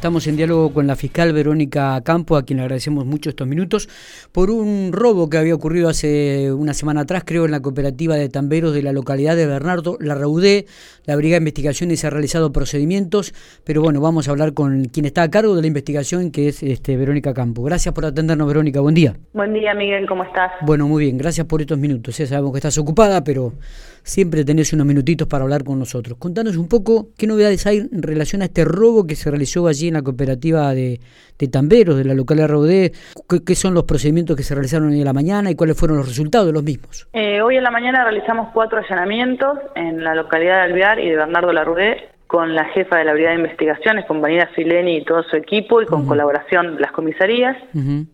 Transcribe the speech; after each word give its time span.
Estamos 0.00 0.26
en 0.28 0.36
diálogo 0.36 0.72
con 0.72 0.86
la 0.86 0.96
fiscal 0.96 1.34
Verónica 1.34 2.00
Campo, 2.02 2.38
a 2.38 2.42
quien 2.46 2.56
le 2.56 2.62
agradecemos 2.62 3.04
mucho 3.04 3.28
estos 3.28 3.46
minutos, 3.46 3.86
por 4.32 4.50
un 4.50 4.92
robo 4.94 5.28
que 5.28 5.36
había 5.36 5.54
ocurrido 5.54 5.90
hace 5.90 6.50
una 6.54 6.72
semana 6.72 7.02
atrás, 7.02 7.22
creo, 7.26 7.44
en 7.44 7.50
la 7.50 7.60
cooperativa 7.60 8.16
de 8.16 8.30
tamberos 8.30 8.72
de 8.72 8.82
la 8.82 8.94
localidad 8.94 9.36
de 9.36 9.44
Bernardo 9.44 9.98
La 10.00 10.14
Raudé. 10.14 10.64
La 11.04 11.16
Brigada 11.16 11.40
de 11.40 11.42
Investigaciones 11.42 12.02
ha 12.06 12.08
realizado 12.08 12.50
procedimientos, 12.50 13.34
pero 13.62 13.82
bueno, 13.82 14.00
vamos 14.00 14.26
a 14.26 14.30
hablar 14.30 14.54
con 14.54 14.86
quien 14.86 15.04
está 15.04 15.22
a 15.22 15.30
cargo 15.30 15.54
de 15.54 15.60
la 15.60 15.66
investigación, 15.66 16.30
que 16.30 16.48
es 16.48 16.62
este, 16.62 16.96
Verónica 16.96 17.34
Campo. 17.34 17.62
Gracias 17.62 17.94
por 17.94 18.06
atendernos, 18.06 18.48
Verónica. 18.48 18.80
Buen 18.80 18.94
día. 18.94 19.14
Buen 19.34 19.52
día, 19.52 19.74
Miguel. 19.74 20.06
¿Cómo 20.08 20.24
estás? 20.24 20.50
Bueno, 20.62 20.88
muy 20.88 21.04
bien. 21.04 21.18
Gracias 21.18 21.46
por 21.46 21.60
estos 21.60 21.76
minutos. 21.76 22.16
Ya 22.16 22.26
sabemos 22.26 22.52
que 22.52 22.58
estás 22.58 22.78
ocupada, 22.78 23.22
pero 23.22 23.52
siempre 24.02 24.46
tenés 24.46 24.72
unos 24.72 24.86
minutitos 24.86 25.28
para 25.28 25.44
hablar 25.44 25.62
con 25.62 25.78
nosotros. 25.78 26.16
Contanos 26.18 26.56
un 26.56 26.68
poco 26.68 27.10
qué 27.18 27.26
novedades 27.26 27.66
hay 27.66 27.78
en 27.78 28.02
relación 28.02 28.40
a 28.40 28.46
este 28.46 28.64
robo 28.64 29.06
que 29.06 29.14
se 29.14 29.30
realizó 29.30 29.66
allí 29.66 29.89
en 29.90 29.94
la 29.94 30.02
cooperativa 30.02 30.72
de, 30.74 31.00
tamberos 31.50 31.96
de 31.96 32.04
la 32.04 32.14
localidad 32.14 32.46
de 32.46 32.52
Raudé. 32.52 32.92
¿Qué, 33.46 33.54
son 33.54 33.74
los 33.74 33.84
procedimientos 33.84 34.36
que 34.36 34.42
se 34.42 34.54
realizaron 34.54 34.88
hoy 34.88 34.98
en 34.98 35.04
la 35.04 35.12
mañana 35.12 35.50
y 35.50 35.54
cuáles 35.54 35.78
fueron 35.78 35.98
los 35.98 36.08
resultados 36.08 36.46
de 36.46 36.52
los 36.52 36.62
mismos? 36.62 37.08
Eh, 37.12 37.42
hoy 37.42 37.56
en 37.56 37.64
la 37.64 37.70
mañana 37.70 38.04
realizamos 38.04 38.48
cuatro 38.52 38.78
allanamientos 38.78 39.58
en 39.74 40.02
la 40.02 40.14
localidad 40.14 40.56
de 40.56 40.72
Alvear 40.72 41.00
y 41.00 41.10
de 41.10 41.16
Bernardo 41.16 41.52
Larrudé 41.52 42.10
con 42.30 42.54
la 42.54 42.64
jefa 42.66 42.96
de 42.96 43.04
la 43.04 43.12
Brigada 43.12 43.34
de 43.34 43.40
Investigaciones, 43.42 44.06
compañera 44.06 44.48
Fileni 44.54 44.98
y 44.98 45.04
todo 45.04 45.24
su 45.24 45.34
equipo, 45.34 45.82
y 45.82 45.86
con 45.86 46.06
colaboración 46.06 46.76
de 46.76 46.80
las 46.80 46.92
comisarías. 46.92 47.56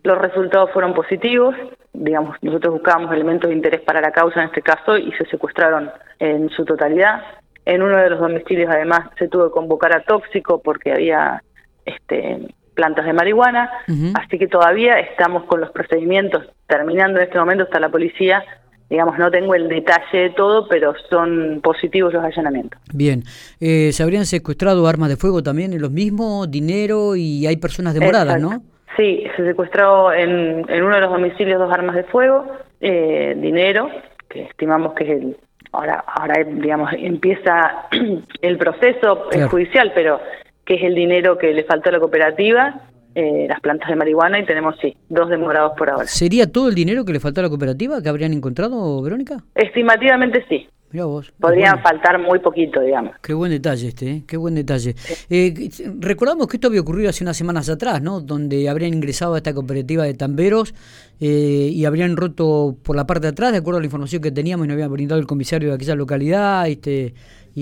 Los 0.05 0.17
resultados 0.17 0.71
fueron 0.73 0.95
positivos. 0.95 1.55
Digamos, 1.93 2.35
nosotros 2.41 2.73
buscábamos 2.73 3.13
elementos 3.13 3.51
de 3.51 3.57
interés 3.57 3.83
para 3.83 4.01
la 4.01 4.13
causa 4.13 4.41
en 4.41 4.47
este 4.47 4.63
caso 4.63 4.97
y 4.97 5.13
se 5.13 5.27
secuestraron 5.27 5.91
en 6.19 6.49
su 6.49 6.65
totalidad. 6.65 7.25
En 7.67 7.83
uno 7.83 7.99
de 7.99 8.09
los 8.09 8.19
domicilios, 8.19 8.71
además, 8.71 9.01
se 9.19 9.29
tuvo 9.29 9.49
que 9.49 9.53
convocar 9.53 9.95
a 9.95 10.03
tóxico 10.03 10.63
porque 10.63 10.93
había 10.93 11.43
este, 11.87 12.55
plantas 12.75 13.07
de 13.07 13.13
marihuana. 13.13 13.71
Así 14.15 14.39
que 14.39 14.47
todavía 14.47 14.99
estamos 15.01 15.45
con 15.45 15.61
los 15.61 15.71
procedimientos. 15.71 16.47
Terminando 16.67 17.19
en 17.19 17.25
este 17.25 17.39
momento 17.39 17.65
está 17.65 17.81
la 17.81 17.89
policía 17.89 18.45
digamos, 18.89 19.19
no 19.19 19.31
tengo 19.31 19.55
el 19.55 19.69
detalle 19.69 20.19
de 20.19 20.31
todo, 20.31 20.69
pero 20.69 20.95
son 21.11 21.61
positivos 21.63 22.13
los 22.13 22.25
allanamientos. 22.25 22.81
Bien, 22.93 23.23
eh, 23.61 23.91
¿se 23.93 24.03
habrían 24.03 24.27
secuestrado 24.27 24.87
armas 24.87 25.09
de 25.09 25.17
fuego 25.17 25.43
también 25.43 25.73
en 25.73 25.83
los 25.83 25.91
mismos, 25.91 26.51
dinero 26.51 27.17
y 27.17 27.47
hay 27.47 27.57
personas 27.57 27.95
demoradas, 27.95 28.41
no? 28.41 28.63
Sí, 28.97 29.25
se 29.37 29.45
secuestró 29.45 30.13
en, 30.13 30.65
en, 30.69 30.83
uno 30.83 30.95
de 30.95 31.01
los 31.03 31.11
domicilios 31.11 31.59
dos 31.59 31.73
armas 31.73 31.97
de 31.97 32.05
fuego, 32.05 32.47
eh, 32.81 33.35
dinero, 33.37 33.91
que 34.29 34.45
estimamos 34.45 34.95
que 34.95 35.05
es 35.05 35.11
el, 35.11 35.37
ahora, 35.73 36.03
ahora 36.07 36.45
digamos, 36.45 36.91
empieza 36.97 37.89
el 38.41 38.57
proceso 38.57 39.29
judicial, 39.51 39.93
pero 39.95 40.21
que 40.67 40.75
es 40.75 40.83
el 40.83 40.95
dinero 40.95 41.39
que 41.39 41.55
le 41.55 41.65
faltó 41.65 41.89
a 41.89 41.93
la 41.93 42.01
cooperativa 42.01 42.83
eh, 43.15 43.47
las 43.49 43.61
plantas 43.61 43.89
de 43.89 43.97
marihuana 43.97 44.39
y 44.39 44.45
tenemos, 44.45 44.77
sí, 44.79 44.95
dos 45.09 45.31
demorados 45.31 45.73
por 45.79 45.89
ahora. 45.89 46.07
¿Sería 46.07 46.53
todo 46.53 46.69
el 46.69 46.75
dinero 46.75 47.05
que 47.07 47.15
le 47.15 47.21
faltó 47.21 47.41
a 47.41 47.45
la 47.45 47.49
cooperativa 47.49 48.03
que 48.03 48.11
habrían 48.11 48.35
encontrado, 48.35 49.01
Verónica? 49.01 49.43
Estimativamente 49.55 50.45
sí. 50.51 50.69
Mira 50.93 51.07
vos. 51.07 51.33
Podrían 51.41 51.83
faltar 51.83 52.19
muy 52.21 52.39
poquito, 52.39 52.81
digamos. 52.81 53.17
Qué 53.23 53.35
buen 53.35 53.51
detalle 53.51 53.89
este, 53.89 54.11
¿eh? 54.11 54.23
qué 54.27 54.37
buen 54.37 54.55
detalle. 54.55 54.95
Eh, 55.29 55.69
recordamos 55.99 56.47
que 56.47 56.59
esto 56.59 56.69
había 56.69 56.81
ocurrido 56.81 57.11
hace 57.11 57.25
unas 57.25 57.37
semanas 57.37 57.69
atrás, 57.69 58.01
¿no? 58.03 58.21
Donde 58.21 58.69
habrían 58.69 58.95
ingresado 58.95 59.35
a 59.35 59.39
esta 59.39 59.53
cooperativa 59.53 60.05
de 60.05 60.15
tamberos 60.15 60.75
eh, 61.19 61.71
y 61.73 61.85
habrían 61.87 62.17
roto 62.17 62.77
por 62.83 62.95
la 62.95 63.07
parte 63.07 63.27
de 63.27 63.31
atrás, 63.31 63.53
de 63.53 63.59
acuerdo 63.59 63.79
a 63.79 63.81
la 63.81 63.87
información 63.87 64.23
que 64.23 64.31
teníamos 64.31 64.67
y 64.67 64.69
nos 64.69 64.75
había 64.75 64.89
brindado 64.89 65.21
el 65.21 65.27
comisario 65.27 65.71
de 65.71 65.75
aquella 65.75 65.97
localidad, 65.97 66.69
este, 66.69 67.15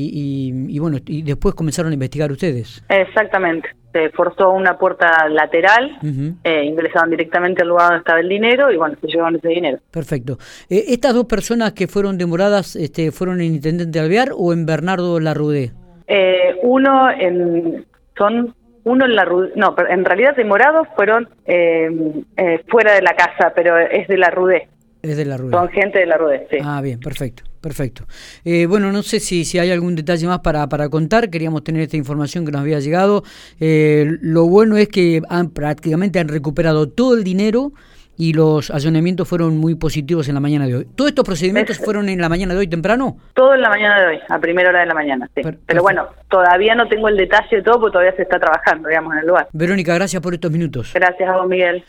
y, 0.02 0.52
y 0.68 0.78
bueno, 0.78 0.98
y 1.06 1.22
después 1.22 1.54
comenzaron 1.54 1.92
a 1.92 1.94
investigar 1.94 2.30
ustedes. 2.32 2.84
Exactamente 2.88 3.70
se 3.94 4.10
forzó 4.10 4.50
una 4.50 4.76
puerta 4.76 5.28
lateral, 5.28 5.98
eh, 6.42 6.64
ingresaron 6.64 7.10
directamente 7.10 7.62
al 7.62 7.68
lugar 7.68 7.86
donde 7.86 7.98
estaba 8.00 8.18
el 8.18 8.28
dinero 8.28 8.72
y 8.72 8.76
bueno, 8.76 8.96
se 9.00 9.06
llevaron 9.06 9.36
ese 9.36 9.48
dinero. 9.48 9.78
Perfecto. 9.92 10.36
Eh, 10.68 10.86
¿Estas 10.88 11.14
dos 11.14 11.26
personas 11.26 11.74
que 11.74 11.86
fueron 11.86 12.18
demoradas 12.18 12.74
este, 12.74 13.12
fueron 13.12 13.40
en 13.40 13.54
Intendente 13.54 14.00
Alvear 14.00 14.30
o 14.36 14.52
en 14.52 14.66
Bernardo 14.66 15.20
Larrudé? 15.20 15.70
Eh, 16.08 16.56
uno 16.64 17.08
en, 17.08 17.86
son 18.18 18.56
uno 18.82 19.04
en 19.04 19.14
la 19.14 19.26
no, 19.54 19.76
en 19.88 20.04
realidad 20.04 20.34
demorados 20.36 20.88
fueron 20.96 21.28
fuera 21.46 22.94
de 22.94 23.02
la 23.02 23.14
casa, 23.14 23.52
pero 23.54 23.78
es 23.78 24.08
de 24.08 24.18
la 24.18 24.28
Rudé. 24.28 24.68
Es 25.02 25.16
de 25.16 25.24
la 25.24 25.36
Rudé. 25.36 25.52
Son 25.52 25.68
gente 25.68 26.00
de 26.00 26.06
la 26.06 26.16
Rudé, 26.16 26.48
sí. 26.50 26.58
Ah, 26.62 26.80
bien, 26.82 26.98
perfecto. 26.98 27.44
Perfecto. 27.64 28.04
Eh, 28.44 28.66
bueno, 28.66 28.92
no 28.92 29.02
sé 29.02 29.20
si, 29.20 29.46
si 29.46 29.58
hay 29.58 29.70
algún 29.70 29.96
detalle 29.96 30.26
más 30.26 30.40
para, 30.40 30.68
para 30.68 30.90
contar. 30.90 31.30
Queríamos 31.30 31.64
tener 31.64 31.80
esta 31.80 31.96
información 31.96 32.44
que 32.44 32.52
nos 32.52 32.60
había 32.60 32.78
llegado. 32.78 33.22
Eh, 33.58 34.18
lo 34.20 34.44
bueno 34.44 34.76
es 34.76 34.88
que 34.88 35.22
han 35.30 35.48
prácticamente 35.48 36.18
han 36.18 36.28
recuperado 36.28 36.90
todo 36.90 37.16
el 37.16 37.24
dinero 37.24 37.72
y 38.18 38.34
los 38.34 38.70
allanamientos 38.70 39.26
fueron 39.26 39.56
muy 39.56 39.76
positivos 39.76 40.28
en 40.28 40.34
la 40.34 40.40
mañana 40.40 40.66
de 40.66 40.76
hoy. 40.76 40.86
¿Todos 40.94 41.08
estos 41.08 41.24
procedimientos 41.24 41.78
fueron 41.78 42.10
en 42.10 42.20
la 42.20 42.28
mañana 42.28 42.52
de 42.52 42.60
hoy 42.60 42.68
temprano? 42.68 43.16
Todo 43.32 43.54
en 43.54 43.62
la 43.62 43.70
mañana 43.70 44.00
de 44.00 44.06
hoy, 44.08 44.18
a 44.28 44.38
primera 44.38 44.68
hora 44.68 44.80
de 44.80 44.86
la 44.86 44.94
mañana, 44.94 45.28
sí. 45.34 45.40
Pero 45.66 45.82
bueno, 45.82 46.06
todavía 46.28 46.74
no 46.74 46.86
tengo 46.86 47.08
el 47.08 47.16
detalle 47.16 47.56
de 47.56 47.62
todo 47.62 47.80
porque 47.80 47.92
todavía 47.92 48.14
se 48.14 48.22
está 48.22 48.38
trabajando, 48.38 48.88
digamos, 48.88 49.14
en 49.14 49.20
el 49.20 49.26
lugar. 49.26 49.48
Verónica, 49.52 49.94
gracias 49.94 50.22
por 50.22 50.34
estos 50.34 50.50
minutos. 50.50 50.92
Gracias 50.94 51.28
a 51.28 51.38
vos, 51.38 51.48
Miguel. 51.48 51.82